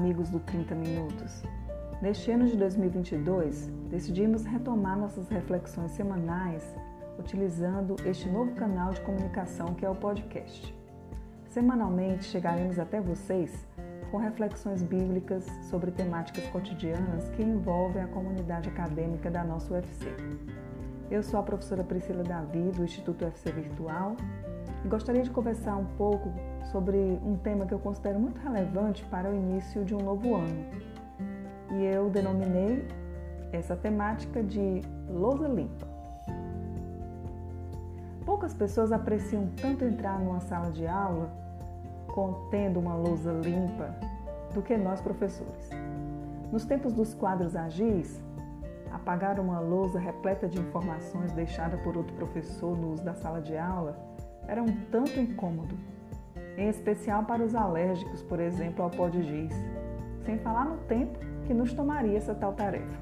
[0.00, 1.42] amigos do 30 Minutos.
[2.00, 6.74] Neste ano de 2022, decidimos retomar nossas reflexões semanais
[7.18, 10.74] utilizando este novo canal de comunicação que é o podcast.
[11.50, 13.68] Semanalmente chegaremos até vocês
[14.10, 20.06] com reflexões bíblicas sobre temáticas cotidianas que envolvem a comunidade acadêmica da nossa UFC.
[21.10, 24.16] Eu sou a professora Priscila Davi, do Instituto UFC Virtual,
[24.88, 26.32] gostaria de conversar um pouco
[26.70, 30.64] sobre um tema que eu considero muito relevante para o início de um novo ano.
[31.72, 32.86] E eu denominei
[33.52, 35.86] essa temática de lousa limpa.
[38.24, 41.30] Poucas pessoas apreciam tanto entrar numa sala de aula
[42.08, 43.94] contendo uma lousa limpa
[44.54, 45.70] do que nós professores.
[46.50, 48.22] Nos tempos dos quadros agis,
[48.92, 53.56] apagar uma lousa repleta de informações deixada por outro professor no uso da sala de
[53.56, 54.09] aula
[54.46, 55.76] era um tanto incômodo,
[56.56, 59.54] em especial para os alérgicos, por exemplo, ao pó de giz,
[60.24, 62.98] sem falar no tempo que nos tomaria essa tal tarefa.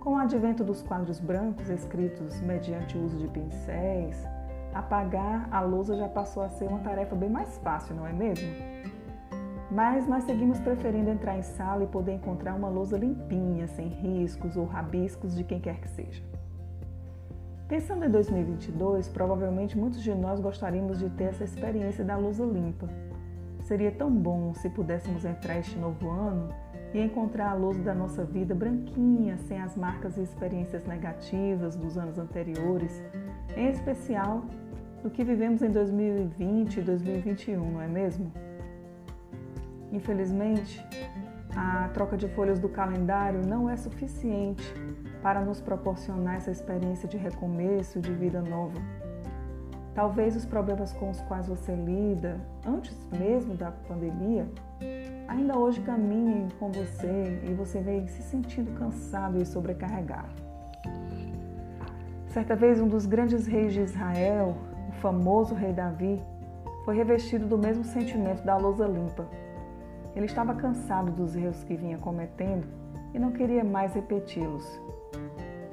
[0.00, 4.22] Com o advento dos quadros brancos escritos mediante o uso de pincéis,
[4.74, 8.48] apagar a lousa já passou a ser uma tarefa bem mais fácil, não é mesmo?
[9.70, 14.56] Mas nós seguimos preferindo entrar em sala e poder encontrar uma lousa limpinha, sem riscos
[14.56, 16.22] ou rabiscos de quem quer que seja.
[17.74, 22.88] Pensando em 2022, provavelmente muitos de nós gostaríamos de ter essa experiência da lousa limpa.
[23.62, 26.54] Seria tão bom se pudéssemos entrar este novo ano
[26.92, 31.98] e encontrar a lousa da nossa vida branquinha, sem as marcas e experiências negativas dos
[31.98, 33.02] anos anteriores,
[33.56, 34.44] em especial
[35.02, 38.30] do que vivemos em 2020 e 2021, não é mesmo?
[39.94, 40.84] Infelizmente,
[41.56, 44.74] a troca de folhas do calendário não é suficiente
[45.22, 48.74] para nos proporcionar essa experiência de recomeço, de vida nova.
[49.94, 54.48] Talvez os problemas com os quais você lida, antes mesmo da pandemia,
[55.28, 60.42] ainda hoje caminhem com você e você vem se sentindo cansado e sobrecarregado.
[62.26, 64.56] Certa vez, um dos grandes reis de Israel,
[64.88, 66.20] o famoso rei Davi,
[66.84, 69.24] foi revestido do mesmo sentimento da lousa limpa.
[70.14, 72.66] Ele estava cansado dos erros que vinha cometendo
[73.12, 74.64] e não queria mais repeti-los.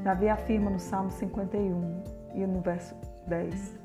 [0.03, 2.03] Davi afirma no Salmo 51
[2.33, 2.95] e no verso
[3.27, 3.79] 10: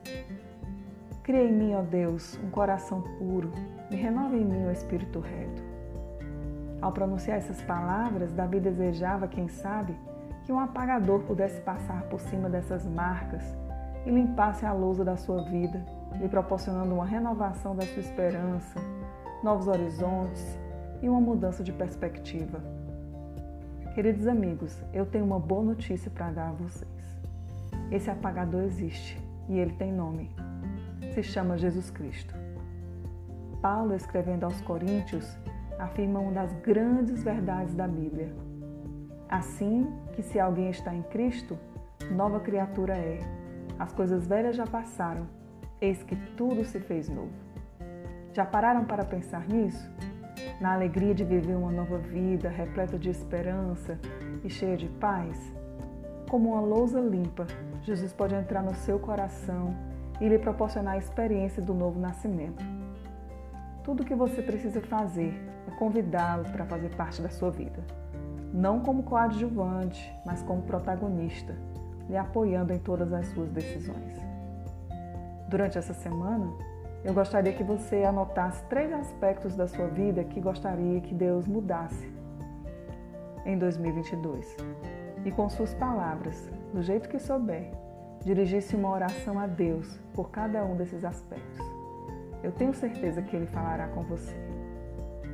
[1.23, 3.53] Cria em mim, ó Deus, um coração puro
[3.91, 5.63] e renova em mim o espírito reto.
[6.81, 9.97] Ao pronunciar essas palavras, Davi desejava, quem sabe,
[10.45, 13.43] que um apagador pudesse passar por cima dessas marcas
[14.07, 15.85] e limpasse a lousa da sua vida,
[16.15, 18.79] lhe proporcionando uma renovação da sua esperança,
[19.43, 20.59] novos horizontes
[21.03, 22.63] e uma mudança de perspectiva.
[23.95, 26.91] Queridos amigos, eu tenho uma boa notícia para dar a vocês.
[27.91, 30.31] Esse apagador existe e ele tem nome.
[31.15, 32.35] Se chama Jesus Cristo.
[33.63, 35.39] Paulo, escrevendo aos Coríntios,
[35.79, 38.35] afirma uma das grandes verdades da Bíblia.
[39.29, 41.59] Assim que se alguém está em Cristo,
[42.11, 43.19] nova criatura é.
[43.79, 45.27] As coisas velhas já passaram,
[45.81, 47.46] eis que tudo se fez novo.
[48.37, 49.91] Já pararam para pensar nisso?
[50.61, 53.99] na alegria de viver uma nova vida repleta de esperança
[54.45, 55.39] e cheia de paz?
[56.29, 57.47] Como uma lousa limpa,
[57.83, 59.75] Jesus pode entrar no seu coração
[60.21, 62.63] e lhe proporcionar a experiência do novo nascimento.
[63.83, 65.33] Tudo o que você precisa fazer
[65.67, 67.83] é convidá-lo para fazer parte da sua vida,
[68.53, 71.57] não como coadjuvante, mas como protagonista,
[72.07, 74.15] lhe apoiando em todas as suas decisões.
[75.49, 76.53] Durante essa semana,
[77.07, 82.13] eu gostaria que você anotasse três aspectos da sua vida que gostaria que Deus mudasse
[83.45, 84.57] em 2022.
[85.25, 87.71] E com suas palavras, do jeito que souber,
[88.25, 91.61] dirigisse uma oração a Deus por cada um desses aspectos.
[92.43, 94.35] Eu tenho certeza que Ele falará com você.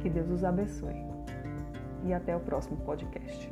[0.01, 1.07] Que Deus os abençoe.
[2.05, 3.51] E até o próximo podcast.